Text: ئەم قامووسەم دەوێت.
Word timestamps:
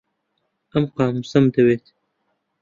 ئەم 0.71 0.83
قامووسەم 0.97 1.45
دەوێت. 1.55 1.85